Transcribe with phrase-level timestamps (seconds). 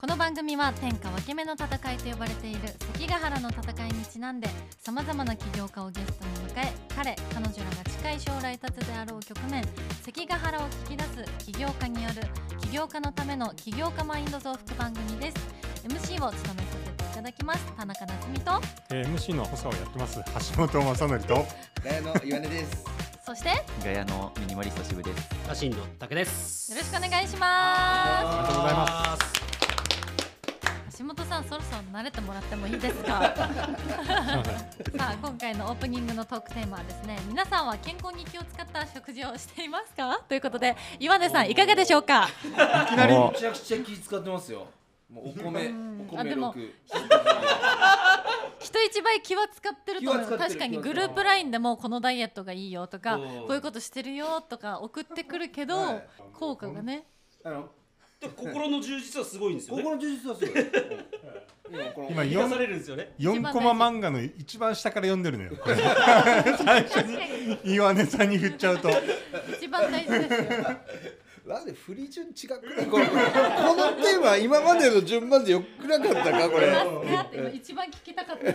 [0.00, 2.60] この番組は天下分け目の戦いと呼ばれている
[2.94, 4.48] 関ヶ原の戦いにちなんで
[4.78, 9.64] さまざまな起業家をゲストに迎え彼彼女らが近い将来立つであろう局面
[10.04, 12.22] 関ヶ原を聞き出す起業家による
[12.60, 15.36] 起業家のための起業家マインド増幅番組です
[15.88, 18.52] MC を務めさせていただきます田中夏実と
[18.92, 20.20] えー MC の補佐をやってます
[20.56, 21.44] 橋本正則と
[21.82, 22.84] ガヤの岩根です。
[23.26, 23.54] そしてよ
[23.84, 25.28] ガヤのミニマリスト渋です。
[25.48, 26.72] 家臣の竹です。
[26.74, 29.47] ろしくお願いしますありがとうございます
[30.98, 33.20] 橋本さんそろそろ慣れてもらってもいいですか？
[33.36, 40.20] さあ今回のオープニングのトークテーマはですね皆さんは健康に気を使った食事をしていますか？
[40.28, 42.28] ということで岩根さんいかがでしょうか？
[42.44, 43.14] いきなり？
[43.16, 44.66] めちゃくちゃ気使ってますよ。
[45.10, 46.74] もうお米、お米あでも六。
[48.58, 50.38] 人一倍気は使ってると思う。
[50.38, 57.04] 確かにグループラインでもこのダイエットがいいよとかうんこういうことしてるよとか送ってくるけど、はい効果がね
[57.44, 57.68] あので
[58.20, 59.82] 心の充実はすごいんですよね。
[59.82, 60.60] 心の充実はすごい。
[60.60, 60.68] うん。
[61.70, 63.12] 今この今癒さ4れるんですよね。
[63.18, 65.52] 四コマ漫画の一番下から読んでるのよ。
[65.64, 66.96] 最初
[67.64, 68.90] に岩根さんに振っちゃうと。
[69.56, 70.48] 一番大事ですよ。
[71.46, 72.86] なんで振り順違くない？
[72.86, 76.50] このテーマ今までの順番でよくなかったか？
[76.50, 76.74] これ。
[77.54, 78.54] 一番聞きたかったで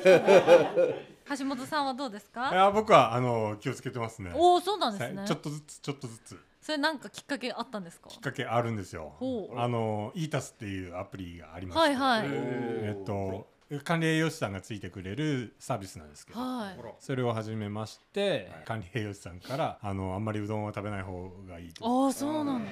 [1.35, 4.31] す橋本さんはどうですいかや僕はあの気をつけてますね。
[4.35, 5.23] おおそうなんですね。
[5.25, 8.09] ちょっとずつちょっとずつそれなんかきっかけあったんですか？
[8.09, 9.13] きっかけあるんですよ。
[9.19, 9.59] ほう。
[9.59, 12.27] あのイータスっていうアプリがありまして、はいはい。
[12.29, 13.51] えっと
[13.83, 16.39] 管理栄養士さんがついてくれるサービスなんですけど。
[16.39, 16.79] はい。
[16.99, 22.05] それを始めまして、管理栄養士さんからあのあんまりうどんは食べない方がいいと。
[22.05, 22.71] ああそうなんだ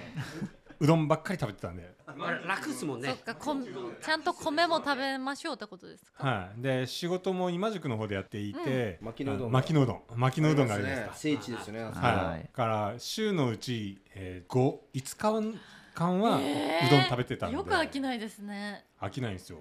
[0.81, 1.93] うどんばっかり食べてたんで。
[2.17, 3.09] まあ楽ですもんね。
[3.09, 3.17] そっ。
[3.19, 6.27] かこんちゃんと米も食べましょうってことですか？
[6.27, 9.05] はい、で仕事も今宿の方でやっていて、うん。
[9.05, 10.01] 巻きのうどんあ巻きのうどん。
[10.15, 11.11] 巻きのうどんがありますか。
[11.13, 11.83] 聖地ですね。
[11.83, 12.49] はい、はい。
[12.51, 15.59] から週のうち、えー、5, 5日
[15.93, 16.41] 間はう
[16.89, 18.85] どん食べてたんで、よく飽きないですね。
[18.99, 19.59] 飽きないんですよ。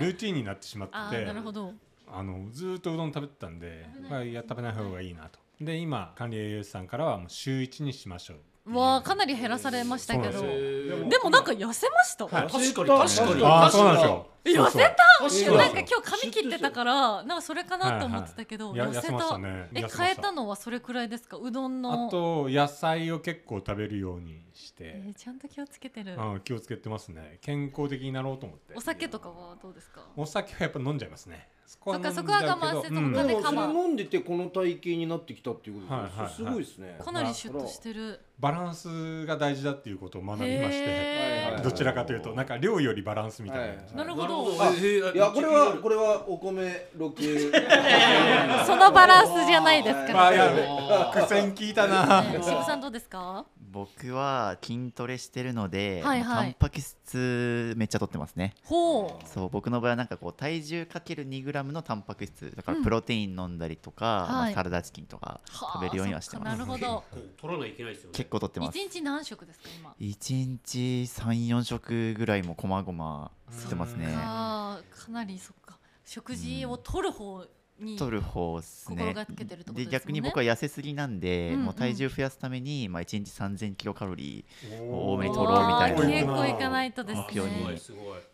[0.00, 1.18] ルーティンになってしまあって。
[1.18, 1.72] あなるほど。
[2.14, 5.38] あのずーっとうどん食べてたんで、まあ、いや食べない方がいいなと。
[5.60, 10.40] で今管理栄養士さんからはもう週1にしましょううわあかなり減らされましたけど。
[10.42, 12.48] でもなんか痩せました、はい。
[12.48, 12.74] 確かに。
[12.74, 13.44] 確かに。
[13.44, 14.26] ああそうなんですよ。
[14.44, 14.88] 痩せそうそう
[15.30, 15.56] 確かに。
[15.56, 19.40] なんか今日髪切ってたからなんかそれかなと思ってたけど、痩せた？
[19.74, 21.38] え変えたのはそれくらいですか？
[21.38, 22.06] うどんの？
[22.06, 26.14] あと野菜を結構食べるようにして、えーちゃんと気をつけてる。
[26.16, 27.38] うん気をつけてますね。
[27.40, 28.74] 健康的になろうと思って。
[28.76, 30.02] お酒とかはどうですか？
[30.16, 31.48] お酒はやっぱ飲んじゃいますね
[31.84, 33.12] そっかそこは我慢せずうん。
[33.12, 36.28] 他ででもそれ飲んでてこの体型になってきたっていうことはいはいはい。
[36.28, 36.98] ですごいですね。
[37.04, 42.32] かなりシュッとしてるバランスが大事だっていうことを学びましてどちらかというと。
[42.34, 44.50] なんか量よりバランスみたいな、はいなるほど。
[44.52, 47.16] いやこれはこれはお米六。
[48.66, 50.12] そのバランスじゃないですか。
[50.12, 50.36] まあい。
[50.36, 50.38] ね
[50.90, 52.22] や苦戦聞いたな。
[52.22, 53.44] ね渋さんどうですか？
[53.72, 58.54] 僕は筋トレしてるので、はいはいタンパク質めっちゃ取ってますね。
[58.64, 66.58] ほうそう僕の場合はなんかこう体重かける2グラムのタンパク質だかうんらプロテイン飲んだりとか、まあはいサラダチキンとか食べるようにはしてます。
[66.58, 68.16] なるほどこう取らないといけないですよね。
[68.16, 68.78] 結構取ってます。
[68.78, 74.06] 一日何食ですか今？1日3、4食ぐらいもこまごま吸ってますね。
[74.12, 77.48] かなりそっか食事を取る方に
[77.98, 78.96] 取る方ですね。
[78.96, 79.84] 心がけてるってことですもんね。
[79.84, 81.64] で逆に僕は痩せすぎなんで、うんうん。
[81.66, 86.06] もう体重増やすために、まあ、1日3000キロカロリーお多めに取ろうみたいな。
[86.06, 87.24] 結構いかないとですね。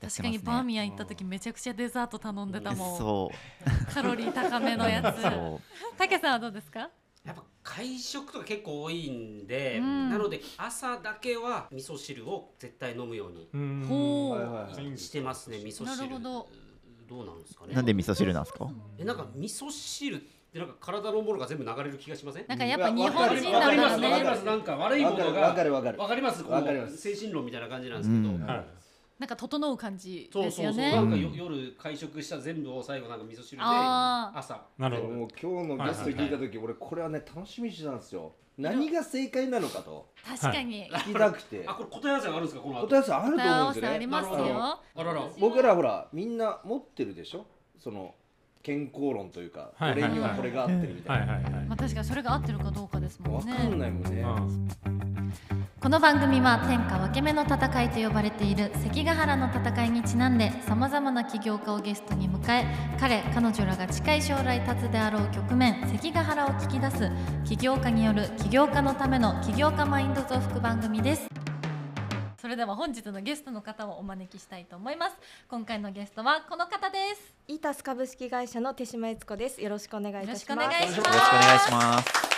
[0.01, 2.99] 確かにバーミヤン行った時めちゃくちゃデザート頼んでたもん。
[2.99, 3.93] そう。
[3.95, 5.23] カロリー高めのやつ。
[5.97, 6.91] たけさんはどうですか？
[7.25, 10.09] やっぱ会食とか結構多いんで、うん。
[10.11, 13.49] なので朝だけは味噌汁を絶対飲むように
[14.97, 15.59] してますね。
[15.59, 16.09] 味噌な汁。
[16.09, 16.49] るほど
[17.09, 17.75] どうなんですかね。
[17.75, 18.69] なんで味噌汁なんですか？
[18.99, 22.45] えなんか味噌汁ってなんか体のものが全部流れる気がしません？
[22.47, 23.53] なんかやっぱ日本わかだかります。
[23.53, 24.41] らわかります。
[24.41, 26.93] ねなんか悪いものがわかるわかるわかりますこわかります。
[26.93, 28.47] の精神論みたいな感じなんですけど、うん。
[28.47, 28.65] はい
[29.19, 34.63] なんか整う感じそうそうそう、ですよねなんかよ夜会食した全部を最後なんか味噌汁で朝。
[34.79, 35.09] なるほど。
[35.09, 38.33] もう今日のゲスト聞いた時俺これはね楽しみにしてたんですよ。
[38.59, 40.09] 何が正解なのかと。
[40.27, 40.91] 確かに。
[40.91, 41.65] 聞きたくて。
[41.67, 41.75] あ。
[41.75, 42.61] これ答え合わせがあるんですか？
[42.61, 42.87] この後。
[42.89, 43.89] 答え合わせあると思うんですよね。
[43.89, 44.37] せありますよ。
[44.37, 45.23] あらら。
[45.39, 47.47] 僕らほらみんな持ってるでしょ？
[47.79, 48.15] その
[48.63, 50.11] 健康論というか、はいはいはい。
[50.11, 51.39] 俺にはこれが合ってるみたいな、
[51.69, 54.23] まあ確かにそれが合ってるかどうかですもん分かんねないもんね、
[54.87, 55.18] うん
[55.81, 62.67] この番組は天下分け目の戦いと呼ばれている関ヶ原の戦いにちなんでさまざまな起業家をゲストに迎え
[62.99, 67.11] 彼彼女らが近い将来立つであろう局面関ヶ原を聞き出す
[67.45, 71.29] 起業家による起業家のための起業家マインド増幅番組です。
[72.41, 75.17] それでは本日のゲストの方をお招きしたいと思います。
[75.49, 77.35] 今回のゲストはこの方です。
[77.47, 79.63] イータス株式会社の手島悦子です。
[79.63, 80.33] よろしくお願いいたします。
[80.33, 82.38] よろしくお願いします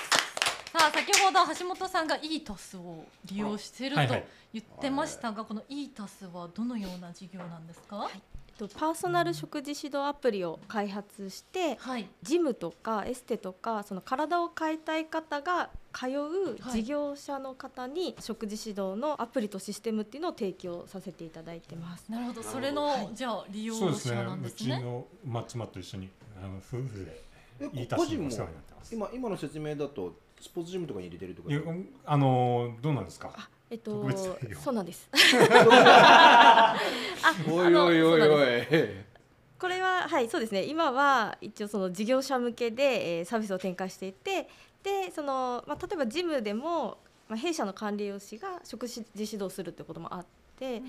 [0.72, 8.08] さあ先ほど橋本さんがイータスを利用してるとはいはい言ってましたが、このイータスはどのような事業なんですか？
[8.12, 8.20] えっ
[8.58, 12.08] とパーソナル食事指導アプリを開発してはい。
[12.22, 22.10] ジムとかエステとかその体を変えたい方が通う事業者の方に食事指導のアプリとシステムっていうのを提供させていただいてます。
[22.10, 22.42] なるほど。
[22.42, 24.78] それの、じゃあ利用そうですね者なんでうすね。
[24.78, 26.08] ちのマッチマと一緒に
[26.42, 27.22] あの夫婦で
[27.60, 31.60] えいいた個人もすのお世話になってます今今の説明だとスポーツジムとかに入れてるとかいや
[32.06, 33.30] あのどうなんですか？
[33.36, 34.08] あえっと
[34.62, 35.08] そうなんです。
[37.48, 38.66] おいおいおいおい。
[39.58, 40.64] これははいそうですね。
[40.64, 44.48] 今は一応その事業者向けで、えーサービスを展開していて
[44.82, 46.96] でその、まあ、例えばジムでも、
[47.28, 50.26] まあ、弊社の管理栄養士が食事指導するってこともあっ
[50.58, 50.82] て、で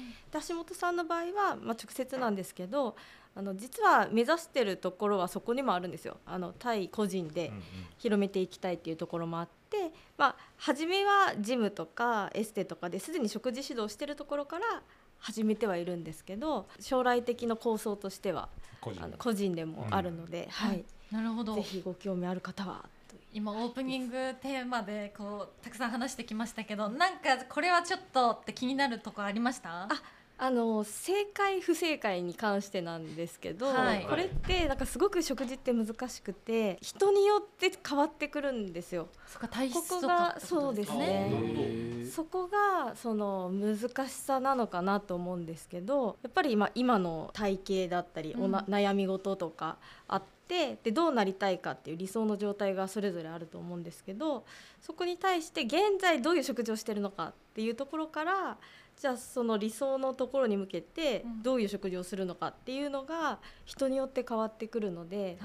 [0.47, 2.95] 橋本さんの場合は、まあ、直接なんですけど
[3.33, 6.18] あの実は目指してるところはそこにもあるんですよ。
[6.25, 7.62] あの対個人でうんうん。
[7.98, 14.66] 広めていきたいっていうところもあって、まあ、初めはジムとかエステとかですでに食事指導してるところから
[15.19, 18.50] 始めてはいるんですけど将来的な構想としては
[18.81, 21.56] 個人あの個人でもあるので、はい、なるほど。
[21.56, 21.62] ぜ。
[21.62, 22.83] ひご興味ある方は。
[23.07, 29.83] と今オープニングテーマでこうたくさん話してきましたけど、なんかこれはちょっとって気になるとこありました？
[29.83, 29.88] あ
[30.44, 34.08] あの正解不正解に関してなんですけど、はい。
[34.10, 39.08] これってなんかすごく食事って難しくて人によって変わってくるんですよ。
[39.28, 49.78] そっか体ここ質とかがそうですあねそこがその難しさなのかなと思うんですけどやっぱり今今の体型だったり、おなうん悩み事とか
[50.08, 54.44] あってでどうなりたいかっていう理想の状態がそれぞれあると思うんですけど
[54.82, 58.58] そこに対して現在どういう食事をしてるのかっていうところから
[59.00, 65.38] じゃあその理想のところに向けてうんどういう食事をするのかっていうのが人によって変わってくるので。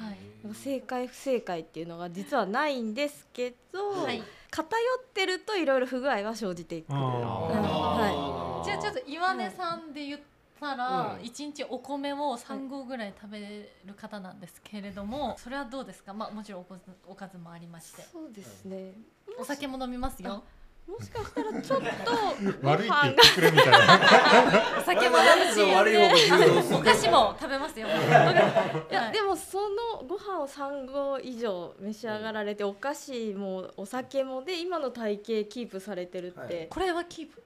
[0.52, 4.22] 正解不正解っていうのが実はないんですけど、はい。
[4.50, 6.98] 偏ってるといろいろ不具合は生じてくる。
[6.98, 10.20] あーはじゃあちょっと岩根さんで言っ
[10.60, 13.40] たらうん一日お米を3合ぐらい食べ
[13.84, 16.14] る方なんですけれども、それはどうですか？
[16.14, 18.92] まあもちろんおかずおかずもありまして、そうですね。
[19.38, 20.42] お酒も飲みますよ。
[20.86, 21.86] もしかしたらちょっと
[22.62, 23.78] 悪いって言ご飯ってくれみたいな。
[24.78, 25.60] お酒も飲むし、
[26.72, 27.88] お菓子も食べますよ。
[27.88, 27.90] い
[28.94, 36.66] やでもそのご飯を3合以上召し上がられてお菓子もお酒もで今の体型キープされてるって、はい。
[36.70, 37.42] これはキープ？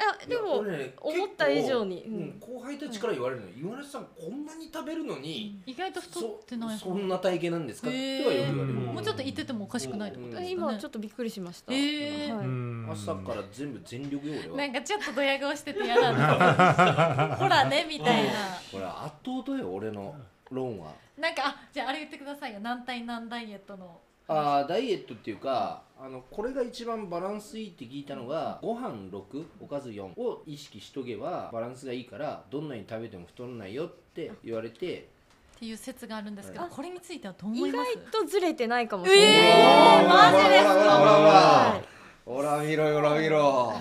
[0.00, 0.58] やでも
[1.00, 1.96] 思った以上に。
[1.96, 2.08] 結
[2.40, 2.58] 構うん。
[2.60, 7.88] 後輩たちから言われるの岩根さんこんなに食べるのに意外と太ってないそそんな体型なんですか？
[7.88, 8.78] ってはよく言われる。
[8.78, 8.84] うん。
[8.94, 10.50] もうちょっと言っててもおかしくないってことですかね。
[10.52, 11.72] 今ちょっとびっくりしました。
[11.72, 12.34] えー。
[12.34, 12.46] はい。
[12.46, 12.88] うん。
[12.92, 14.56] 朝から全部全力よ俺は。
[14.58, 18.30] なんかちょっとドヤ顔してて嫌だ ほらねみたいな。
[18.70, 18.94] これ圧
[19.24, 20.14] 倒とよ俺の
[20.50, 20.92] 論は。
[21.18, 22.60] なんかあじゃああれ言ってくださいよ。
[22.60, 35.08] 何対何ダイエットのあーダイエットっていうかあのこれが一番バランスいいって聞いたのがご飯6おかず4を意識しとけばバランスがいいからどんなに食べても太らないよって言われて
[35.56, 36.70] っていう説があるんですけどはい。
[36.70, 37.94] これについてはどう思い意ます？
[38.12, 39.26] 外とずれてないかもしれない。
[39.26, 41.97] えーマジですか？
[42.28, 43.72] ほら見ろほら見ろ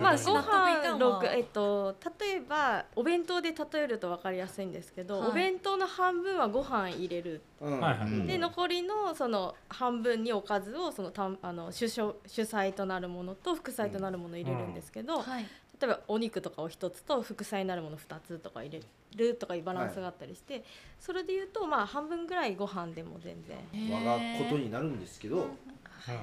[0.00, 1.22] まあご飯んわ。
[1.22, 5.28] 六えっと例えばお弁当で例えると分かりやすいんですけど、はい。
[5.28, 7.78] お弁当の半分はご飯入れる、うん。
[7.78, 8.08] はいはい。
[8.08, 8.26] うん。
[8.26, 15.46] で残りのその半分におかずをそのたんあの主食主菜となるものと副菜となるものを入れるんですけど、はい。
[15.78, 18.82] 例えばお肉とかを一つと副菜になるもの2つとか入れ
[19.16, 20.64] るとかいうバランスがあったりして、
[20.98, 23.58] それで言うとまあ半分ぐらいご飯でも全然。
[23.90, 25.54] 我がことになるんですけど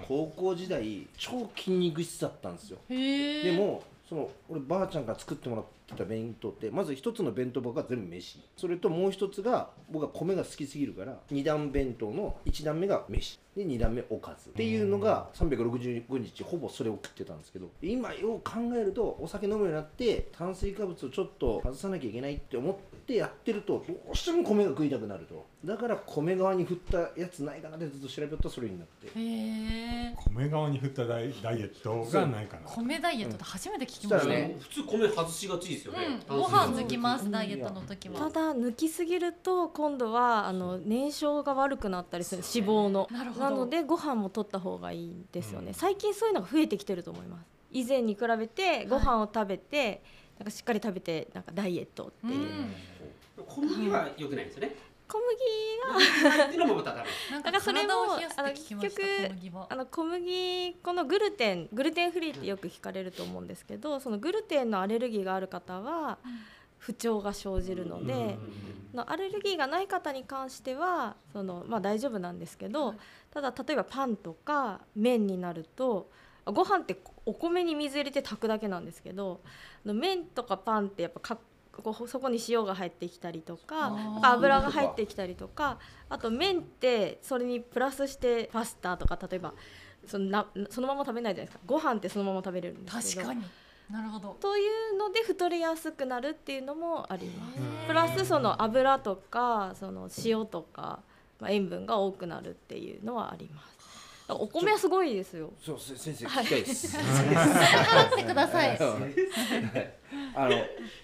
[0.08, 2.78] 高校時代超筋肉質だったんですよ。
[2.90, 8.42] でもその俺ばあちゃんから作ってもらってた弁当ってまず一つの弁当箱が全部飯。
[8.56, 13.40] それともう一つが僕は米が好きすぎるから二段弁当の一段目が飯。
[13.56, 14.50] で二段目おかず。
[14.50, 22.76] っていうのが365日ほぼそれを食ってたんですけど今よう考えるとお酒飲むようになって炭水化物をちょっと外さなきゃいけないって思っ
[23.08, 25.48] てやってるとどうしても米が食いたくなると。
[25.66, 29.08] だから米側に振ったやつないかなってずっと調べるとそれになって。
[29.08, 32.70] へえ米側に振ったダイダイエットがないかな。
[32.70, 34.28] 米ダイエットって初めて聞きそました。
[34.30, 43.08] たしらね普通米外しがちですよね、うん、ご飯抜きますダイエットの時たはだ抜きすぎると今度はあの燃焼が悪くなったりする脂肪の。
[43.10, 43.50] なるほど。
[43.50, 45.74] のでご飯も取った方がいいんですよね、うん。
[45.74, 47.46] 最近そういうのが増えてきてると思います。
[47.72, 50.02] 以前に比べてご飯を食べて、
[50.40, 52.74] なんかしっかり食べてなんかダイエットっていう、うん
[53.58, 54.76] 小麦は良くないですよね。
[55.08, 57.94] 小麦っていうのもまたダメなんかそれも
[58.36, 59.68] あの結小麦は。
[59.70, 66.20] あの小麦粉のグルテングルテンフリーってよく聞かれると思うんですけどそのグルテンのアレルギーがある方は
[66.78, 68.38] 不調が生じるので、
[68.94, 72.94] のアレルギーがない方に関してはその、まあ、大丈夫なんですけど、
[73.32, 76.12] ただ例えばパンとか麺になると
[76.46, 79.42] ご飯ってお米に水入れて炊くだけなんですけど
[79.84, 81.38] 麺とかパンってやっぱか
[81.84, 85.78] こうそこに塩が入ってきたりとか油が入ってきたりとか
[86.10, 89.54] あと麺ってそれにプラスしてパスタとか例えば
[90.08, 91.64] そのなそのまま食べないじゃないですか。
[91.66, 93.28] ご飯ってそのまま食べれるんですけど。
[93.28, 93.46] 確かに。
[93.92, 94.38] なるほど。
[94.40, 97.60] というので太りやすくなるっていうのもあります。
[97.88, 101.00] プラスその油とかその塩とか、
[101.40, 103.78] まあ、塩分が多くなるっていうのはあります。
[104.30, 105.54] お米はすごいですよ。
[105.62, 106.98] そうせ先生聞きたいです。
[107.00, 108.78] 話してください
[110.38, 110.56] あの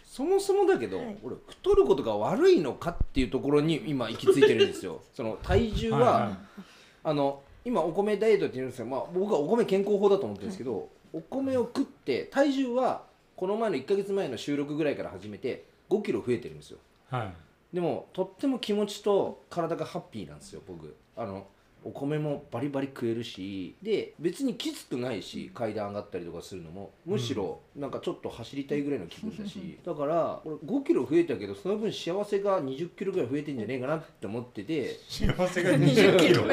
[0.04, 5.02] そもそもだけど、はい俺太ることが悪いのかっていうところに今行き着いてるんですよ。
[5.14, 6.64] その体重は、はいはい
[7.06, 13.06] あの今お米ダイエットって言うんですけど、まあ、僕はお米健康法だと思ってるんですけど、お米を食って体重は
[13.38, 16.80] この前の1ヶ月前の収録ぐらいから始めて5キロ増えてるんですよ。
[17.10, 17.34] はい
[17.74, 21.48] でもとっても気持ちと体がハッピーなんですよ僕あの
[21.86, 34.98] お米もバリバリ食えるしで別にきつくないし階段上がったりとかするのもむしろなんかちょっと走りたいぐらいの気分だし だから俺5キロ増えたけどその分幸せが20キロぐらい増えてんじゃねえかなって思ってて。
[35.10, 36.46] 幸せが20 20キキロ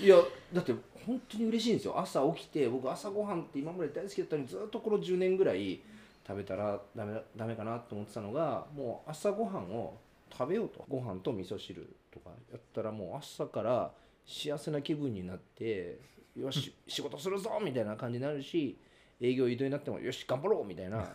[0.00, 0.16] いや
[0.52, 0.74] だって
[1.06, 1.98] 本当に嬉しいんですよ。
[1.98, 5.80] 朝起きて僕朝ごはんって今まで大好きだったのにずっとこの10年ぐらい
[6.26, 9.98] 食べたらダメだダメかなと思ってたのがもう朝ごはんを
[10.32, 10.84] 食べようと。
[10.88, 13.92] ご飯と味噌汁とかやったらもう朝から
[14.26, 15.98] 幸せな気分になって
[16.36, 18.78] よし仕事するぞみたいな感じになるし
[19.20, 21.06] 営業移動になってもよし頑張ろうみたいな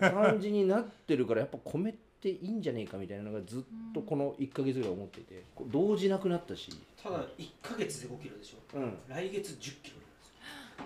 [0.00, 3.62] 感じになってるからやっぱ米っていいんじゃねえかみたいなのがずっ
[3.94, 6.70] とこの1ヶ月ぐらい思ってて動じなくなったし。
[7.02, 8.78] ただ1ヶ月で5キロでしょ。
[8.78, 8.98] うん。
[9.08, 9.96] 来月10キロ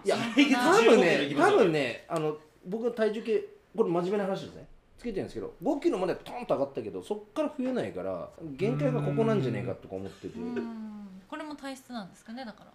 [0.05, 3.45] いや多分15ね多分ねあの僕の体重計
[3.77, 4.67] これ真面目な話ですね
[5.01, 10.39] つけてるんですけど5キロまでトンと上がったけどそっから増えないから限界がここなんじゃねえかとか思ってて。
[10.39, 10.91] うん。
[11.27, 12.71] これも体質なんですかねだから。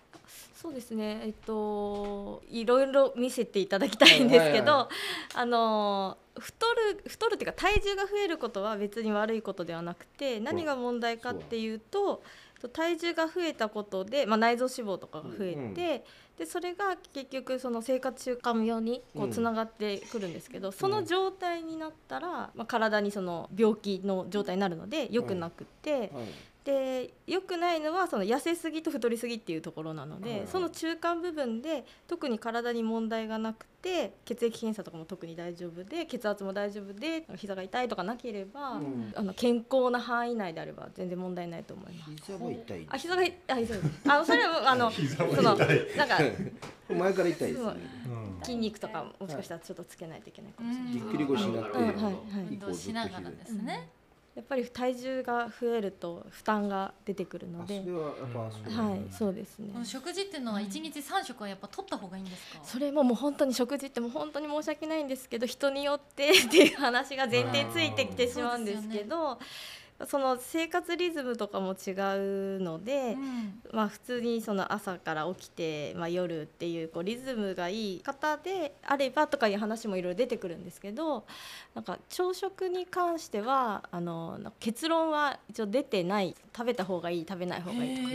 [0.56, 1.22] そうですね。
[1.24, 4.90] えっといろいろ見せていただきたいんですけど、は
[5.36, 12.24] あの太る太るっていうか体重が増えることは別に悪いことではなくて何が問題かっていうと
[12.74, 16.04] 体重が増えたことで、まあ、内臓脂肪とかが増えて、
[16.38, 25.92] でそれが結局その生活習慣病にこううんつながってくるんですけど、その状態になったら、まあ、体にその病気の状態になるので良くなくて。
[25.92, 26.10] はい
[26.66, 39.14] で良くないのはその痩せすぎと太りすぎっていうところなので、はいその中間部分で特に体に問題がなくて血液検査とかも特に大丈夫で血圧も大丈夫で膝が痛いとかなければ、うん。
[39.16, 42.12] あの健康な範囲内であれば全然問題ないと思います。
[42.16, 45.68] 膝は痛いんあ膝がいあ 膝が痛いあのそれはあのそのなんか
[46.90, 47.74] 前から痛いですね。
[48.08, 48.44] うん。
[48.44, 50.94] 筋肉とかもしかしたらちょっとつけないといけないかもしれない。
[50.94, 52.16] ぎっくり腰になってうんはいはい。
[52.50, 53.90] 運動しながらですね、
[54.36, 57.80] やっぱり体重が増えると負担が出てくるので。
[57.80, 59.86] あそれ、はやっぱそうはいそうですね。
[59.86, 69.40] 食事っていうのは1日3食はやっぱ取った方がいいんですか、それももう本当に食事ってもう本当に申し訳ないんですけど人によってっていう話が前提ついてきてしまうんですけど
[70.08, 73.62] その生活リズムとかも違うので、うん。
[73.72, 81.26] まあ、普通にその朝から起きて、まあ、夜っていうこうリズムがいい方であればとかいう話もいろいろ出てくるんですけど
[81.74, 86.36] なんか朝食に関してはあの結論は一応出てない。
[86.56, 88.10] 食べた方がいい食べない方がいいとか。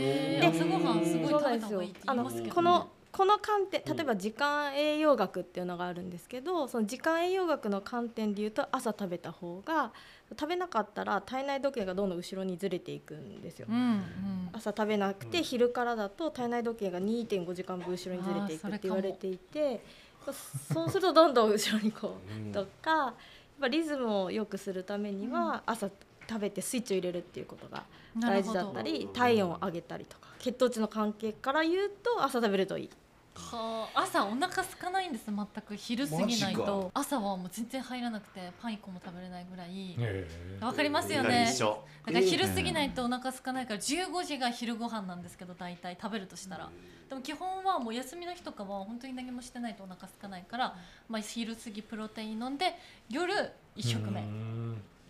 [0.79, 9.91] ごはんすごい食べそうなんですよた方がいいってあの言いますけどこのこの観点例えば時間栄養学っていうのがあるんですけどその時間栄養学の観点でいうと朝食べた方が
[10.31, 13.67] 食べなかったら体内時計がどんどん後ろにずれていくんですよ。
[13.69, 13.73] う。
[13.73, 14.49] んうん。
[14.53, 19.81] 朝食べなくて昼からだと体内時計が2.5時間分後ろにずれていくって言われていて
[20.25, 20.33] そ
[20.73, 22.49] そうするとどんどん後ろにこうん。
[22.49, 23.13] うとかやっ
[23.61, 25.89] ぱリズムを良くするためには朝
[26.31, 27.83] 食べてスイッチを入れるっていうことが
[28.17, 32.89] 大事だったり体温を上げたりとか血糖値の関係から言うと朝食べるといい。
[33.35, 34.01] はあ。
[34.03, 36.89] 朝お腹空かないんです全く昼過ぎないと。
[36.93, 39.95] 朝はもう全然入らなくてパン1個も食べれないぐらい。
[39.99, 40.27] え
[40.61, 40.65] え。
[40.65, 41.53] わかりますよね。
[41.59, 41.75] だか
[42.11, 45.97] ら昼過ぎないとお腹空かないから15時が昼ご飯なんですけど大体。
[46.01, 46.69] 食べるとしたら。
[47.09, 50.75] でも基本はもう休みの日とかは本当に何もしてないとお腹空かないから、
[51.09, 52.73] まあ、昼過ぎプロテイン飲んで
[53.09, 53.33] 夜
[53.75, 54.21] 1食目。
[54.21, 54.60] うん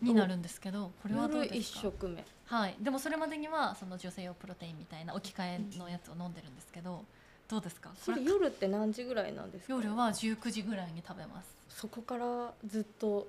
[0.01, 1.79] になるんですけどこれはどうですか？
[1.81, 2.25] 食目。
[2.46, 7.03] はい、でもそれまでにはその女性用プロテインみたいな置き換えのやつを飲んでるんですけど
[7.48, 7.91] どうですか？
[7.98, 9.74] それ夜って何時ぐらいなんですか？
[9.74, 13.27] 夜は19時ぐらいに食べますそこからずっと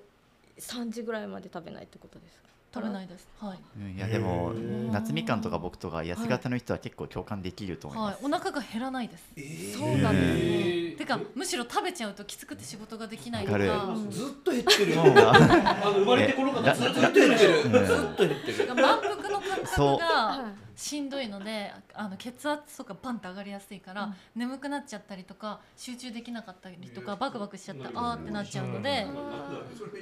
[0.59, 2.43] 3時ぐらいまで食べないってことですか？
[2.73, 3.27] 食べないです。
[3.39, 3.59] はい。
[3.77, 4.51] うんいやでも
[4.91, 8.33] 夏みかんとか僕とか痩せ型の人は結構共感できると思います、はい。
[8.33, 9.77] お腹が減らないです。
[9.77, 10.93] そうなんですね。
[10.93, 14.93] えてかむしろ食べちゃうときつくて仕事ができないとわかずっと減ってる。
[14.93, 14.99] うん。
[15.19, 17.61] あの生まれてこの方えずっとずっと減ってる。
[17.63, 17.71] うん。
[17.71, 18.75] ずっと減ってる。
[18.75, 24.15] 満腹の感覚がはいしんどいのであの血圧とかバンと上がりやすいから、うん。
[24.35, 29.05] 眠くなっちゃったりとか集中できなかったりとかバクバクしちゃってあーってなっちゃうので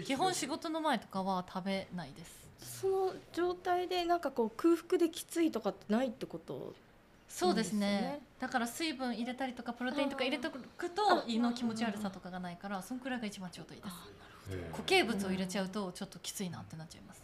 [0.06, 6.74] 基本仕事の前とかは食べないですその状態でなんかこう空腹できついとかってないってこと
[7.28, 7.80] そうですね。
[7.80, 8.22] ね。
[8.40, 13.96] だから水分入れたりとかプロテインとか入れておくと胃の気持ち悪さとかがないからそんくらいが一番ちょうどいいです。
[14.72, 17.24] 固形物を入れちゃうとちょっときついなってなっちゃいます。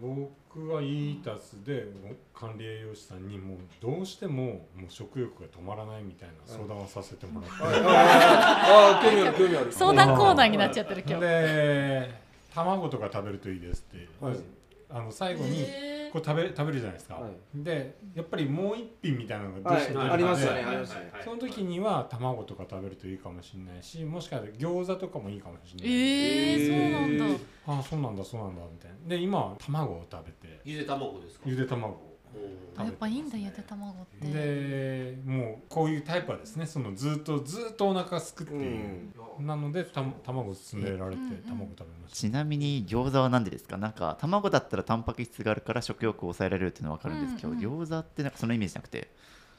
[0.00, 1.86] 僕はイータスで
[2.34, 12.27] 管理栄養士さんにもうどうしてももう食欲が止まらないみたいな相談をさせてもらって、はいああ興味ある興味ある相談コーナーになっちゃってる今日で
[12.64, 14.36] 卵とか食べるといいですって、はい。
[14.90, 15.66] あの最後に
[16.12, 17.32] こう食べ食べるじゃないですか、はい。
[17.54, 20.10] でやっぱりもう一品みたいなのがどうしてもはい。
[20.12, 27.44] ありますありますねその時には卵とか食べるといいかもしれないしもしかしたら餃子とかもいいかもしれない、えー、そうなんだ。
[27.66, 28.96] ああそうなんだそうなんだみたいな。
[29.08, 30.60] で今は卵を食べて。
[30.64, 31.44] ゆで卵ですか？
[31.46, 32.07] ゆで卵
[32.76, 34.26] やっぱいいんだゆで卵って。
[34.28, 43.76] でもうこういうタイプはですねそのずっとずっとお腹すくっていう、なのでた卵勧められてうんうん卵食べました、ちなみに餃子は何でですか？
[43.76, 49.10] なんか卵だったらタンパク質があるから食欲を抑えられるっていうのは分かるんですけど、うんうん餃子ってなんかそのイメージなくて？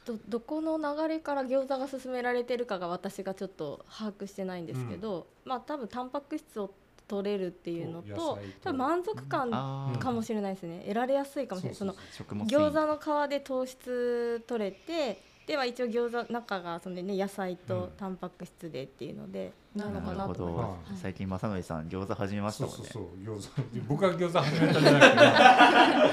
[0.06, 6.72] どどこの流れから餃子が勧められてるかが私がちょっと把握してないんですけど、まあ多分タンパク質を
[7.10, 9.50] 取れるっていうのと多分満足感
[9.98, 10.82] かもしれないですね。
[10.84, 11.76] 得られやすいかもしれない。
[11.76, 11.94] その
[12.46, 17.56] 餃子の皮で糖質取れてでは一応餃子中がその、ね、野菜うん。
[17.56, 20.90] とタンパク質でっていうので、なのかなるほなと思いど、ます。
[20.90, 20.98] はい。
[21.00, 22.76] 最近正則さん餃子始めましたもんね。
[22.76, 23.36] そうそうそう。
[23.36, 25.06] 餃子僕が餃子始めたんじゃなく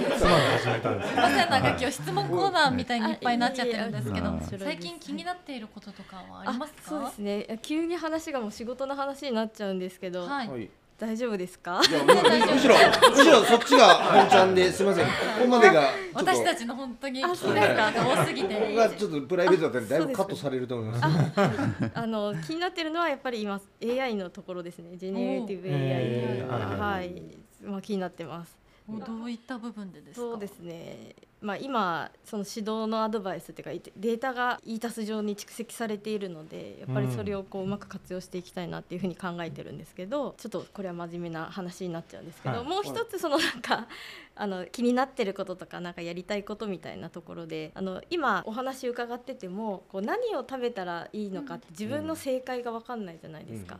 [0.05, 1.21] て妻が始めたんですけど。
[1.21, 6.81] まさなんか今日質問コーナーみたいにいっぱいになっちゃってるんですけど最近気になっていることとかはありますか？
[6.89, 7.59] そうですね。
[7.61, 10.67] 急に話がもう仕事の話になっちゃうんですけど、はい、はい
[10.99, 11.79] 大丈夫ですか？
[11.87, 12.13] いやむ
[12.53, 12.75] むしろ
[13.11, 15.05] むしろそっちが本ちゃんですみません。
[15.05, 15.11] こ
[15.41, 21.91] こまでが私たちの本当にあ気になることが多すぎここてがちょっとプライベートだったらだいぶカットされると思います。
[21.93, 24.97] あの気になってるのはやっぱり今 AI のところですね。
[24.97, 27.21] generative AI えーはい、
[27.63, 28.57] まあ、気になってます。
[28.87, 30.21] もうどういった部分でですか？
[30.21, 42.67] そうですね、まあ、今その指導のアドバイスっていうかデータが e タス上に蓄積されているのでやっぱりそれをこううまく活用していきたいなっていうふうに考えてるんですけどちょっとこれは真面目な話になっちゃうんですけど、はい。
[42.67, 43.87] もう一つそのなんか
[44.35, 53.79] あの気になってることとかなんかやりたいことみたいなところであの今お話伺っててもこう何を食べたらいいのかって自分の正解が分かんないじゃないですか。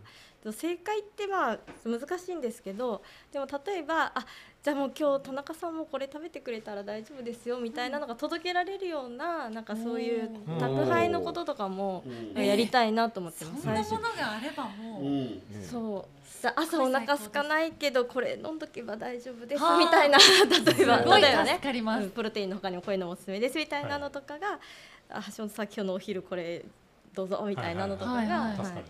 [0.51, 4.25] 正解ってまあ難しいんですけどでも例えばあ
[4.63, 10.59] じゃあもう今日田中さんもこれ食べてくれたら大丈夫ですよみたいなのが届けられるようななんかそういううん。
[10.59, 12.03] 宅配のこととかも
[12.35, 12.45] うん。
[12.45, 15.41] やりたいなと思ってますそんなものがあればもう、うん。
[15.63, 16.43] そう。
[16.43, 19.77] だ朝お腹空かないけどこれ飲んどけば大丈夫ですはあ。
[19.79, 21.53] みたいな例えばすごい例えばね。
[21.53, 24.59] 助かります、うんプロテインの他にもこういうのもおすすめですみたいなのとかが、
[25.09, 26.63] あ橋本さん今日のお昼これ
[27.13, 28.57] どうぞみたいなのとかが、はいはいはい。
[28.57, 28.85] 助かる。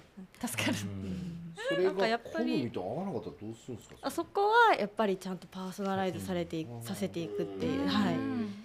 [0.48, 3.96] 助かる、うんそれなんかやがっぱり好みと合わなかったらどうするんですか？
[4.02, 7.88] あそこはやっぱりちゃんとパーソナライズされてさせていくっていう、うん。
[7.88, 8.18] はい、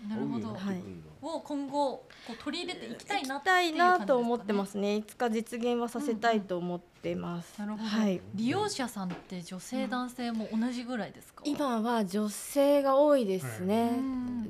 [0.09, 0.83] なるほど、はい
[1.22, 4.96] を今後こう取り入れていきたいなっていう感じですか、ね、たいなと思ってますね。
[4.96, 8.20] いつか実現はさせたいと思ってます、なるほど、はい。
[8.34, 11.42] 利用者さんって女性、男性も同じぐらいですか？
[11.44, 14.00] 今は女性が多いですね、う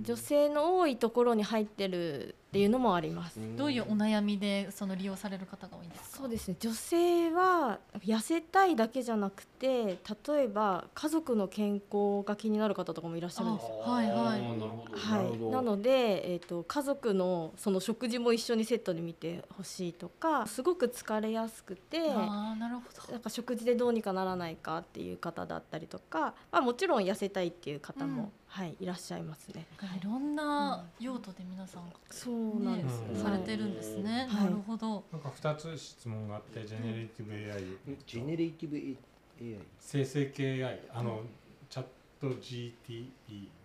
[0.00, 0.02] ん。
[0.02, 6.18] 女性の多いところに入ってるっていうのもあります、どういうお悩みでその利用される方が多いんですか？
[6.18, 6.56] そうですね。
[6.60, 13.78] 女性は痩せたいだけじゃなくて例えば家族の健康が気になる方とかもいらっしゃるんですよ。
[13.78, 14.16] はいはい。
[14.16, 14.66] あーなるほど。
[14.92, 15.50] はい、なるほど。
[15.50, 23.12] なので、えー、と家族のその食事も一緒にセットで見てほしいとかすごく疲れやすくてああなるほど。
[23.12, 28.32] なんか食事でどうにかならないかっていう方だったりとか、まあ、もちろん痩せたいっていう方も、うん。
[28.52, 29.66] はい、いらっしゃいますね。
[29.98, 35.04] いろんな用途で皆さん、そうなんですねされてるんですね、はいなるほど。
[35.10, 37.64] なんか2つ質問があってジェネレティブ AI
[38.06, 38.96] ジェネレーティブ AI
[39.78, 41.22] 生成系 AI あの
[41.70, 41.84] チャッ
[42.20, 43.08] ト GTE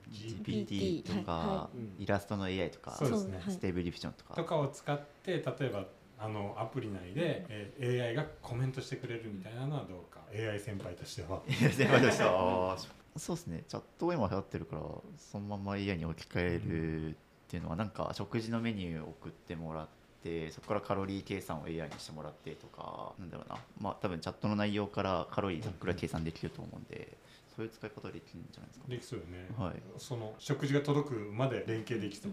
[0.09, 3.39] GPT とか、はうんイラストの AI とかそうですね。
[3.43, 3.53] はい。
[3.53, 4.35] Stable Diffusion とか。
[4.35, 5.85] とかを使って例えば
[6.19, 10.21] あのアプリ内で、えー AI がコメントしてくれるみたいなのはどうか。
[10.33, 11.41] AI 先輩としては。
[11.47, 12.77] 先輩としては。
[13.17, 13.63] そうですね。
[13.67, 14.81] チャットが今流行ってるから
[15.17, 17.15] そのまま AI に置き換えるっ
[17.47, 19.87] ていうのはなんか食事のメニューを送ってもらっ
[20.21, 23.57] てそこからカロリー計算を AI にしてもらってとかなんだろうな。
[23.79, 27.17] まあ多分チャットの内容からカロリーざっくりは計算できると思うんで
[27.55, 29.81] そういう使い方できるんじゃないですかできそうよね、はい。
[29.97, 32.31] その食事が届くまで連携できそう、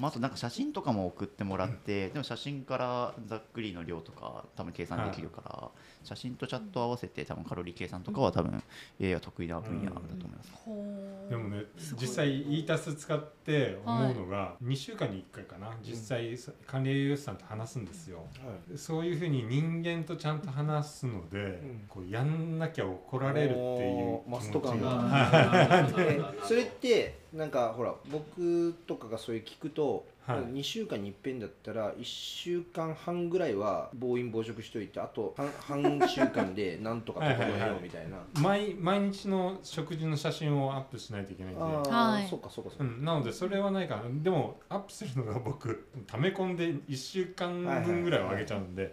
[0.00, 5.68] まあ、あとなんか写真とかも送ってもらって、でも写真からざっくりの量とか多分計算できるから、
[6.02, 8.62] 写真とチャット合わせて多分カロリー計算とかは多分
[9.00, 11.64] AI は得意な分野だと思います、ほうでもね
[12.00, 15.70] 実際 e タス使って思うのが、2週間に1回かな。
[15.82, 16.36] 実際
[16.66, 18.24] 管理栄養士さんと話すんですよ、
[18.76, 21.84] そういうふうに人間とちゃんと話すので、ん。
[21.88, 30.38] こうやんなきゃ怒られるっていう気スト感持ちががなるほどえそれってなんかほら僕とかがそれ聞くと、はい。
[30.40, 38.18] 2週間に一遍だったら1週間半ぐらいは暴飲暴食しといてあと半 半週間でなんとか整えようみたいな。
[38.40, 41.62] 毎毎日の食事の写真をアップしないといけないんで。
[41.62, 42.26] ああ、はい。
[42.28, 44.02] そうかそうかそうか、うん、なのでそれはないかな。
[44.22, 48.92] でもアップするのが僕溜め込んで1週間分ぐらいは上げちゃうんではい。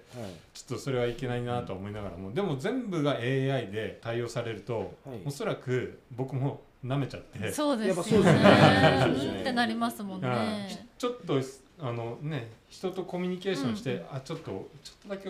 [0.53, 2.31] ちょっとそれはいけないなとは思いながらも。
[2.31, 5.21] でも全部が AI で対応されると、はい。
[5.25, 7.51] おそらく僕も舐めちゃって。
[7.51, 9.33] そうですよやっぱそうですよね。
[9.33, 10.39] ねってなりますもんはい。
[10.47, 11.41] ねちょっと
[11.79, 15.29] あのね人とコミュニケーションして、あちょっとちょっとだけ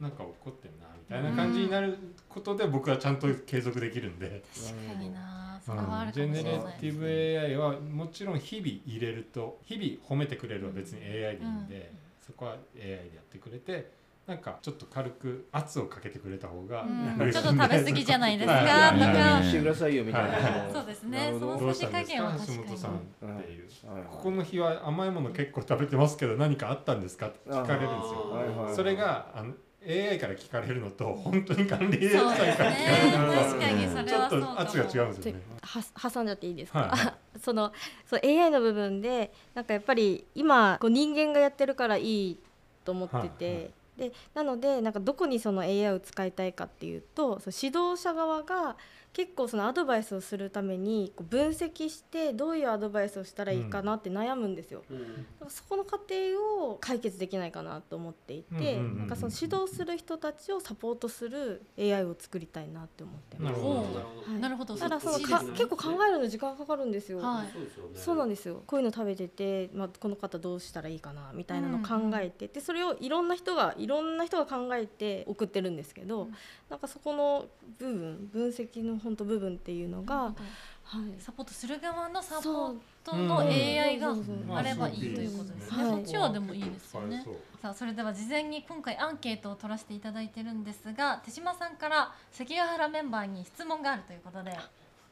[0.00, 1.96] なんか怒ってんなみたいな感じになる
[2.28, 5.60] ことで僕はちゃんと継続できるんで、確かにな。
[5.64, 5.76] そう
[6.12, 7.06] ジェネかもしれないレティブ
[7.40, 11.92] AI はもちろん日々入れると日々褒めてくれるは別に AI でいいんで、
[12.24, 13.90] そこは AI でやってくれて
[14.26, 16.84] なんかちょっと軽く圧をかけてくれた方が
[17.32, 18.92] ちょっと食べ過ぎじゃないですか？
[18.92, 20.72] とかしてくださいよみたいな、はい。
[20.72, 22.58] そうですねそのどうしたんです加減はか確かに。
[22.58, 23.68] 橋本さんっていう。
[24.10, 27.28] ここの日は甘いもの結構食べてますけど何かあったんですか？
[27.28, 28.70] って聞かれるんですよ。
[28.74, 29.54] それがあの
[29.88, 33.12] AI から聞かれるのと本当に管理栄養士さんから聞かれね。
[33.12, 35.40] るの確かにそはちょっと圧が違うんですよね。
[35.62, 37.14] は挟んじゃっていいですか、はい。
[37.40, 37.72] その
[38.04, 42.40] そう AI の部分でなんかやっぱり今こう人間がやってるからいい
[42.84, 48.76] と思ってて、はいはいでなのでなんかどこにその AI を使いたいかっていうとそう指導者側が
[49.16, 54.82] 結構そのアドバイスをするためにこう分析してどういうアドバイスをしたらいいかなって悩むんですよ。
[54.90, 63.52] うんだからそこの過程を解決できないかなと思っていて、うんうんうんうんなんかその指導する人たちをサポートする AI を作りたいなって思ってます。
[63.52, 64.30] なるほどなるほど。
[64.32, 64.40] はい。
[64.40, 64.76] なるほど。
[64.76, 67.18] ただそのか結構考えるの時間かかるんですよ。
[67.18, 67.48] はい。
[67.52, 67.90] そうですよね。
[67.94, 68.62] そうなんですよ。
[68.66, 76.34] こういうの食べてて、まあ、この方どうしたらいいかなみたいなのを考えて、でそれをいろんな人がいろんな人が考えて送ってるんですけど、うん。
[76.68, 77.46] なんかそこの
[77.78, 80.34] 部分分析の本当部分っていうのが、
[80.82, 83.46] はい、サポートする側のサポートのうん。
[83.46, 84.12] AI が
[84.56, 85.84] あればいいということですね。
[85.84, 85.92] はい。
[85.92, 87.24] そっちはでもいいですよね。
[87.62, 94.50] さあそれでは事前に今回アンケートを取らせていただいてるんですが手島さんから関ヶ原メンバーに質問があるということで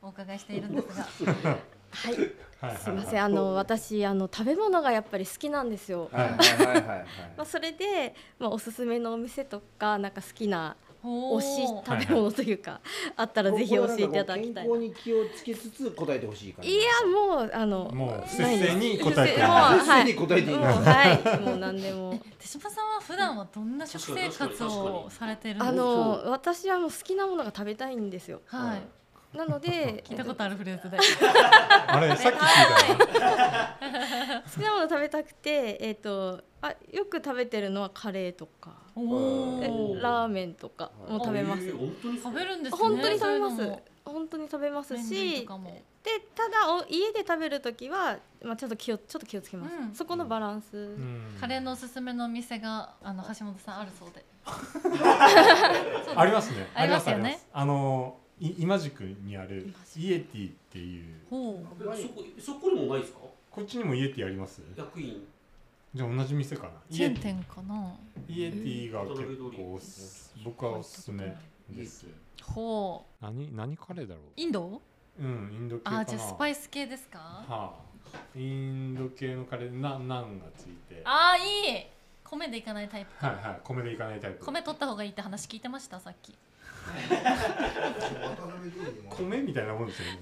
[0.03, 1.07] お伺いしているんですが。
[2.61, 3.23] はい、すみません。
[3.23, 6.09] あの私あの食べ物がやっぱり好きなんですよ。
[6.13, 6.31] はい。
[6.31, 6.39] はい。
[6.39, 6.67] はい。
[6.67, 6.83] はい。
[6.83, 11.99] は いまあ、それで、まあ、おすすめのお店とかなんか好きなお推しー。
[12.01, 12.81] 食べ物というか、
[13.17, 14.71] あったらぜひ教えていただきたいな。
[14.71, 18.73] 健康に気をつけつつ答えてほしいいやもうあのもう不ないです。
[18.73, 20.15] 正に答えてもうはい。
[20.15, 21.41] 答えていいもうはい。
[21.41, 22.19] もう何でも。
[22.39, 28.41] 手島さんは普段はどんな食生活をされてるんですあかの私はもう好きなものが食べたいんですよ。
[28.47, 28.83] はい。
[29.37, 30.97] なので聞いたことあるフレーズで。
[30.97, 34.43] あれさっき聞いたよ。
[34.45, 38.73] 好きなもの食べたくてえっ、とあよく食べてるのはカレーとか。
[38.97, 41.61] おえーラーメンとかも食べます。
[41.61, 42.79] あえー本当に食べるんですね。
[42.79, 43.73] 本当に食べます。
[44.05, 45.47] 本当に食べますし。
[46.05, 49.95] でただお家で食べる時はまあちょっと気をちょっと気をつけます、うん。
[49.95, 51.37] そこのバランス、うん。
[51.41, 54.25] カレーのおすすめのお店があの橋本さんあるそうで。
[56.17, 56.67] ありますね。
[56.75, 57.41] ありますよね。
[57.53, 61.05] あのい今宿にあるイエティっていう。
[61.31, 61.93] ほう。
[61.95, 63.19] えそこそこにもないですか？
[63.51, 64.61] こっちにもイエティあります。
[64.77, 65.27] 役員
[65.95, 66.69] じゃあ同じ店かな。
[66.91, 67.95] イエティチェーン店かな。
[68.29, 69.53] イエティが結構
[70.45, 71.37] 僕はおすすめ
[71.71, 72.07] です。
[72.43, 73.25] ほう。
[73.25, 74.25] 何何カレーだろう？
[74.37, 74.83] インド？
[75.21, 75.99] うんインド系かな。
[76.01, 77.19] あじゃあスパイス系ですか？
[77.19, 77.75] はあ。
[78.37, 81.01] インド系のカレーなナンがついて。
[81.05, 81.87] あーいい。
[82.25, 84.45] 米でいかないタイプはいはい米でいかないタイプ。
[84.45, 86.35] 米取った方がいいって話聞いてましたさっき
[89.17, 90.19] 米みたいなもんですよね。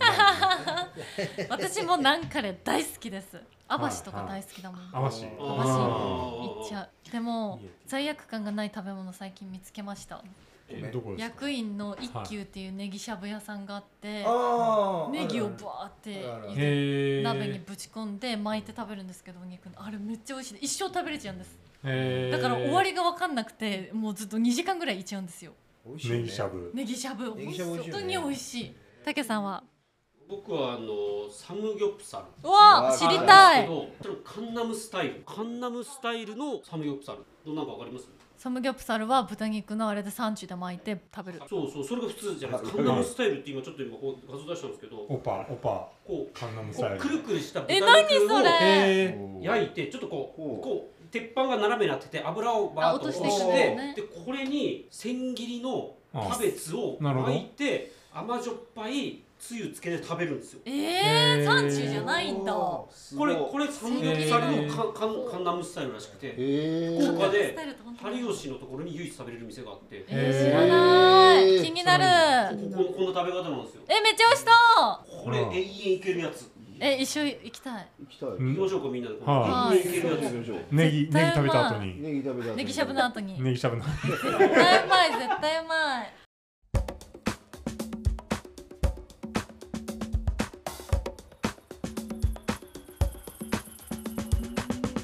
[1.48, 3.40] 私もナンカレー大好きです。
[3.68, 4.81] アバシとか大好きだもん。
[4.92, 7.11] アワシアバシあいっちゃう。
[7.11, 10.22] でも罪悪感がない食べ物最近見つけました。
[10.68, 11.35] えどこですか？
[11.35, 15.11] 役員の一休っていうネギしゃぶ屋さんがあってあー。
[15.11, 19.83] ネギをバーって鍋にぶち込んで巻いて食べるんですけどお肉の。
[19.83, 20.59] あれめっちゃ美味しい。
[20.61, 21.59] 一生食べれちゃうんです。
[21.83, 21.88] だ
[22.38, 25.53] から終わりが分かんなくてもうずっと2時間ぐらいいっちゃうんですよ
[25.87, 26.23] 美味しいよね。
[26.23, 27.35] ネギしゃぶ。
[27.37, 27.77] ネギしゃぶ。
[27.77, 28.77] 本当に美味しい。
[29.05, 29.64] たけさんは？
[30.29, 32.25] 僕はあのサムギョプサル。
[32.49, 33.68] うわあ知りたい。
[34.25, 35.23] カンナムスタイル。
[35.27, 37.18] カンナムスタイルのサムギョプサル。
[37.45, 38.09] どんなんかわかります？
[38.38, 41.40] サムギョプサルは豚肉のあれでサンチュで巻いて食べる。
[41.49, 41.85] そうそう。
[41.85, 42.77] それが普通じゃないですか。
[42.79, 44.97] カンナムスタイルって今ちょっと今こう画像出したんですけど。
[45.09, 46.99] オパオパこうカンナムスタイル。
[46.99, 48.49] くるくるした豚え肉何それ？
[48.49, 50.40] をへ焼いてちょっとこう。
[50.62, 57.33] こう鉄板が斜めになってて油をバーッと落とししてねでこれに千切りのキあャベツをなるほど。
[57.33, 60.61] 巻いて甘じょっぱいつゆつけて食べるんですよ。
[60.66, 61.42] えへー。
[61.42, 62.53] ー、サンチュじゃないんだ。
[62.53, 62.87] こ
[63.27, 67.57] れこれサムギョプサルのカンカンカンナムスタイルらしくてへえ福岡で
[68.16, 71.61] 有吉のところに唯一食べれる店があってえー、知らない。
[71.64, 72.57] 気になる。
[72.77, 73.83] こここんな食べ方なんですよ。
[73.88, 75.25] えめっちゃ美味しそう。
[75.25, 76.48] これ永遠いけるやつ
[76.81, 77.89] え一緒行きたい。
[78.01, 78.29] 行きたい。
[78.31, 78.49] うん。
[78.55, 78.83] 行きましょう。
[78.83, 79.79] かみんなではい。
[79.79, 79.89] 行き
[80.39, 82.03] ましょうネギネギ食べた後うに。
[82.03, 83.43] ネギ食べた後ネギしゃぶの後に。
[83.43, 86.13] ネギしゃぶの絶対うまい絶対うまい。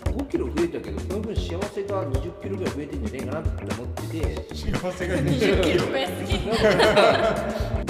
[0.04, 4.54] 5キロ増えたけどその分幸せが20キロぐらい増えてんじゃねえかなって思ってて。
[4.54, 5.86] 幸せが20 20キロ。
[5.86, 7.87] 増えすぎ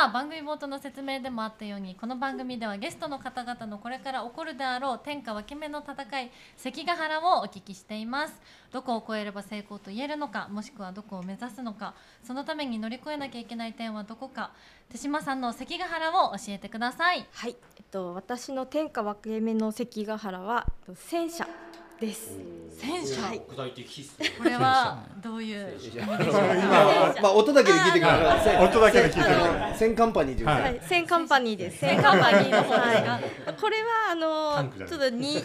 [0.00, 8.40] は番組冒頭の説明でもあったようにこの番組ではゲストの方々のこれから起こるであろう天下分け目の戦い関ヶ原をお聞きしています。
[8.72, 11.92] どこを越えれば成功と言えるのかもしくはどこを目指すのか
[12.24, 14.52] そのために乗り越えなきゃいけない点はどこか。
[14.88, 17.26] 手島さんの関ヶ原を教えてください。
[17.32, 21.46] はい、えっと私の天下分け目の関ヶ原は戦車。
[22.00, 22.32] です。
[22.78, 23.42] 戦車、はい。
[23.46, 26.16] 具体的必須これはどういう意味でしょうか？
[27.22, 31.78] まあ音だけで聞いてください音だけで聞いてるあの戦カンパニー戦カンパニーです。
[31.78, 33.10] 戦カンパニーの方ですか？
[33.10, 33.22] はい。
[33.60, 35.36] これはあのちょっとに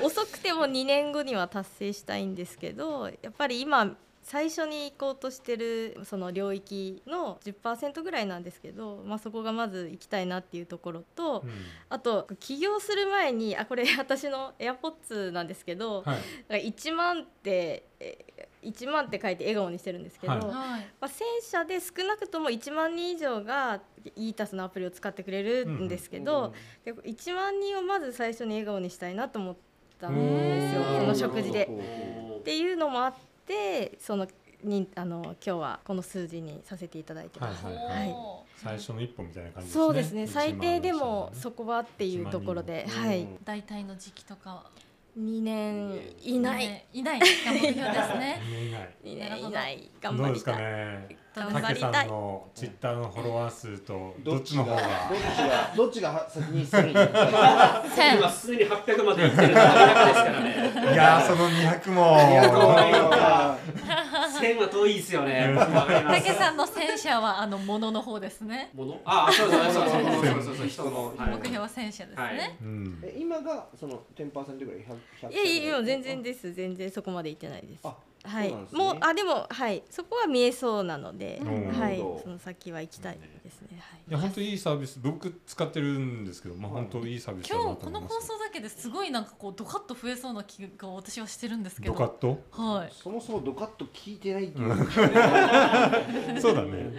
[0.00, 3.96] 遅くても2年後には達成したいんですけど、やっぱり今
[4.30, 11.50] 最初に行こうとしてるその領域の10%ぐらいなんですけど、まあそこがまず行きたいなっていうところと、うん。
[11.88, 16.04] あと起業する前にあこれ 私の AirPods なんですけど、はい。
[16.04, 20.42] だから1万ってえ1万って書いて笑顔にしてるんですけど、はい。
[20.42, 20.54] はい。
[20.54, 23.80] まあ、戦車で少なくとも1万人以上が
[24.14, 29.56] e-TAS のアプリを使ってくれるんですけど、で1万人をまず最初に笑顔にしたいなと思っ
[29.98, 31.66] たんですよの食事で。
[31.68, 33.29] おっていうのもあって
[33.98, 34.26] その
[34.62, 37.64] にあの今日はこの数字にさせていただいてます。
[37.64, 39.84] はいはいお最初の一歩みたいな感じですね。
[39.84, 40.26] そうですね。
[40.26, 44.64] 最低で1万も人そこはっていうところで、うんはい、ー大体の時期とかは
[45.18, 47.02] 2 年以内、ねい。
[47.02, 47.20] ない。
[47.20, 48.40] が目標ですね。
[48.46, 49.90] 見えない2年以内。
[50.00, 50.72] 頑どうですか張りたい。
[50.74, 54.82] ね頑たけさ張りたいんのツイッターのフォロワー数とどどっちの方が？
[54.82, 56.66] どっちがどっちが先に今
[58.30, 60.92] すでに800までいってるのが200ですからね。
[60.92, 62.16] いやーその200も
[64.40, 65.54] 1000は遠いですよね。
[65.56, 68.70] たけさんの戦車はあのものの方ですね。
[68.74, 71.30] ものああそうそうそうそうそうそうそう人のはい。
[71.30, 72.56] 目標は戦車ですね、
[73.02, 74.84] え今がその10%ぐらい
[75.22, 76.52] 100 100いやいやいや全然です。
[76.52, 77.80] 全然そこまで行ってないです。
[77.84, 79.82] あはい、もうあでもはい。
[79.90, 81.98] そこは見えそうなので、うんはい。
[82.22, 83.68] その先は行きたいですね。
[83.80, 84.00] はい。
[84.08, 91.94] いや本当いいサービス僕使ってるんですけどまあ本当いいサービス今日この放送だけですごいなんかこうドカッと増えそうな気が私はしてるんですけど。
[91.94, 92.42] ドカッと？
[92.50, 92.92] はい。
[92.92, 94.76] そもそもドカッと聞いてないっていう、
[96.40, 96.92] そうだね。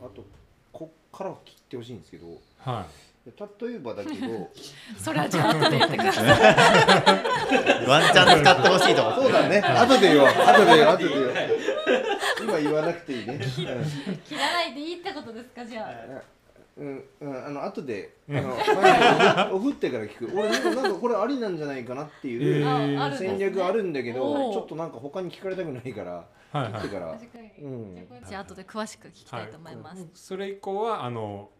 [0.00, 0.24] あと
[0.72, 2.26] こっからは切ってほしいんですけど。
[2.58, 2.86] は
[3.26, 4.50] 例えばだけど
[4.96, 6.26] それはじゃあ後で言ってください。
[7.86, 9.60] ワンチャン使ってほしいと思ってそうだね。
[9.60, 11.32] 後で言おう後で言おう後で言おう
[12.42, 13.38] 今言わなくていいね。
[13.44, 13.74] 切ら
[14.52, 16.38] ないでいいってことですかじゃあ。
[16.78, 20.30] うん、うん、あの後であのおふってから聞く。
[20.38, 22.64] 俺でもなんかこれありなんじゃないかなっていう、
[23.18, 27.18] 戦略あるんだけどちょっとなんか他に聞かれたくないから切ってから、
[27.60, 28.08] うん。
[28.26, 31.50] じゃあ後で詳しく聞きたいと思います、それ以降はあの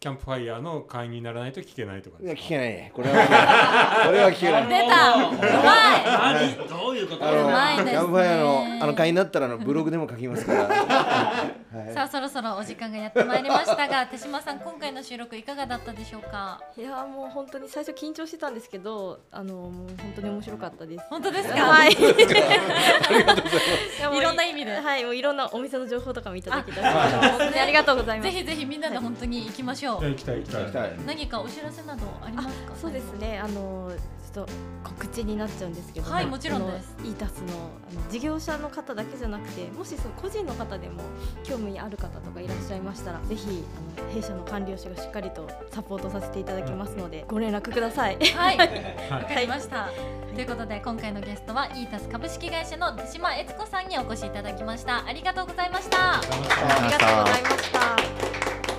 [0.00, 2.46] キャンプファイヤーの会員にならないと聞けないとかいやですか？
[2.46, 2.92] 聞けないね。
[2.94, 3.16] これは
[4.06, 4.66] これは聞けない。
[4.68, 5.14] 出た。
[5.16, 6.56] うまい。
[6.56, 7.26] 何どういうこと？
[7.28, 7.90] あのうまいですね。
[7.90, 8.38] キャンプファイヤー
[8.78, 10.78] のあの会員になったらあのブログでも書きますから、はい
[11.94, 16.60] さあそろそろお時間がやってまいりましたが手島さん今回の収録いかがだったでしょうか？
[16.76, 21.04] いやもう本当に最初緊張してたんですけどあのもう本当に面白かったです。
[21.10, 21.92] 本当ですか、はい。
[24.18, 24.76] いろんな意味で。
[24.76, 28.30] はい、もういろんなお店の情報とかもいただきたし本当にありがとうございます。
[28.32, 30.36] ぜひぜひみんなで本当に行きましょう、いや行きたい。
[30.38, 30.92] 行きたい行きたい。
[31.06, 32.54] 何かお知らせなどありますか？
[32.80, 33.38] そうですね。
[33.38, 33.90] あの
[34.30, 34.52] ちょっと
[34.84, 36.94] 告知になっちゃうんですけど、はいもちろんです。
[37.02, 37.46] イータスの
[37.90, 41.02] あの事業者の方だけじゃなくて、もしその個人の方でも
[41.44, 43.64] 興味ある方とかいらっしゃいましたら、ぜひ
[43.98, 48.16] あの弊社の管理者がしっかりとサポートさせていただきますので、ご連絡ください。
[48.16, 48.58] はい。
[48.58, 48.68] はい。
[49.10, 49.88] わかりました、
[50.34, 55.06] ということで今回のゲストはイータス株式会社の手島悦子さんにお越しいただきました。
[55.06, 56.18] ありがとうございました。
[56.18, 58.37] ありがとうございました。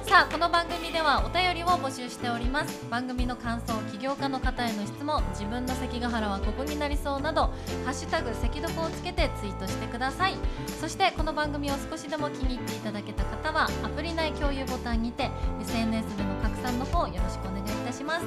[0.10, 2.84] さあこの番組ではお便りを募集しております。
[2.90, 7.54] 番組の感想起業家の方への質問自分の関ヶ原はここになりそうなど
[7.86, 10.34] ハッシュタグ関どこをつけてツイートしてください。
[10.82, 15.30] そしてこの番組を少しでも気に入っていただけた方はアプリ内共有ボタンにて
[15.62, 18.26] SNS でのさんの方よろしくお願いいたします。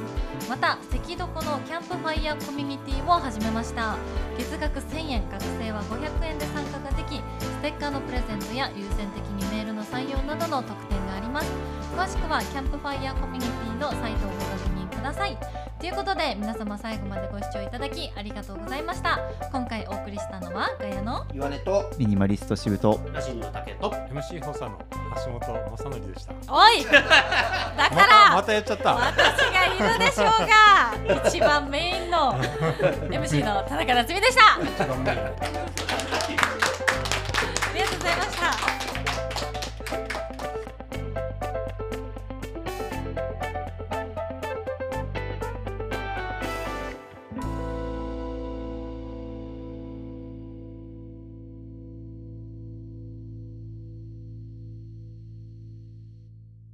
[0.49, 3.97] また関どこのキャンプファイヤーコミュニティを始めました。
[4.39, 7.23] 月額1000円学生は500円で参加ができス
[7.63, 11.53] テッカーのプレゼントや優先的にメールの採用などの特典があります。
[11.97, 15.62] 詳しくはキャンプファイヤーコミュニティのサイトをご確認ください。
[15.83, 19.19] ということで皆様最後までご視聴いただきありがとうございました。
[19.51, 24.81] 今回お送りしたのはガヤの岩根とミニマリストシブとラジンの竹と MC 補佐の
[25.27, 26.35] 橋本正則でした。
[26.49, 28.95] おい だからまたやっちゃった。
[28.95, 30.27] 私がいるでしょう
[31.09, 32.33] が 一番メインの
[33.11, 34.85] MC の田中夏実でした。
[34.85, 35.82] 一番目